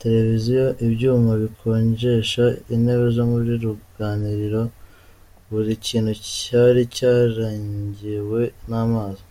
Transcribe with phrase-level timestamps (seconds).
[0.00, 2.44] Televiziyo, ibyuma bikonjesha,
[2.74, 4.62] intebe zo mu ruganiriro,
[5.50, 9.24] buri kintu cyari cyarengewe n'amazi.